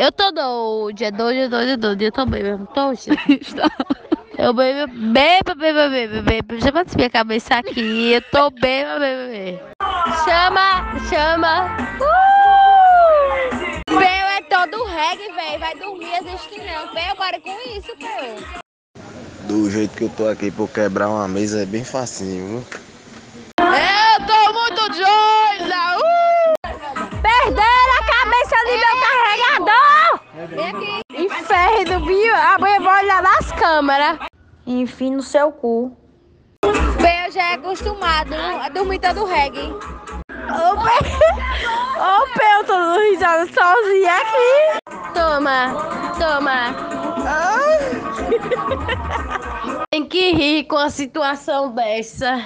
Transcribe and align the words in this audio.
Eu 0.00 0.10
tô 0.10 0.32
doido, 0.32 1.02
é 1.02 1.10
doido, 1.10 1.40
é 1.40 1.48
doido, 1.48 1.70
é 1.72 1.76
doido. 1.76 2.02
Eu 2.04 2.10
tô 2.10 2.24
bem 2.24 2.42
mesmo. 2.42 2.66
Tô, 2.68 2.90
Eu 4.38 4.54
bebo, 4.54 4.90
bebo, 4.94 5.54
bebo, 5.54 5.90
bebo, 5.90 6.22
bebo. 6.22 6.58
Já 6.58 6.70
bate 6.70 6.96
minha 6.96 7.10
cabeça 7.10 7.56
aqui. 7.56 8.12
Eu 8.12 8.22
tô 8.22 8.50
bebo, 8.50 8.98
bebo, 8.98 9.30
bebo. 9.30 9.60
Chama, 10.24 10.98
chama. 11.10 11.66
Uh! 12.00 13.60
Peu 13.84 13.98
é 13.98 14.40
todo 14.48 14.82
reggae, 14.86 15.32
velho. 15.34 15.60
Vai 15.60 15.74
dormir, 15.74 16.14
existe 16.14 16.58
não. 16.60 16.88
Peu, 16.88 17.16
para 17.18 17.38
com 17.38 17.58
isso, 17.76 17.94
Peu. 17.98 18.42
Do 19.48 19.70
jeito 19.70 19.94
que 19.98 20.04
eu 20.04 20.10
tô 20.16 20.26
aqui 20.28 20.50
por 20.50 20.70
quebrar 20.70 21.10
uma 21.10 21.28
mesa 21.28 21.60
é 21.60 21.66
bem 21.66 21.84
facinho, 21.84 22.46
viu? 22.46 22.89
Viu? 32.06 32.34
Amanhã 32.34 32.80
vou 32.80 32.92
olhar 32.92 33.22
nas 33.22 33.52
câmeras. 33.52 34.18
Enfim, 34.66 35.12
no 35.16 35.22
seu 35.22 35.52
cu. 35.52 35.96
Bem, 37.00 37.30
já 37.30 37.50
é 37.50 37.54
acostumado 37.54 38.34
a 38.34 38.68
dormir 38.68 38.98
todo 38.98 39.24
reggae. 39.24 39.72
Ô, 39.72 40.74
Ô, 42.00 42.26
Pé, 42.34 42.56
eu 42.56 42.64
tô 42.64 42.72
dando 42.72 43.00
risada 43.10 43.46
sozinha 43.46 44.12
aqui. 44.16 44.78
Toma, 45.14 45.74
toma. 46.18 46.74
Tem 49.90 50.06
que 50.06 50.32
rir 50.32 50.64
com 50.64 50.76
a 50.76 50.90
situação 50.90 51.72
dessa. 51.74 52.44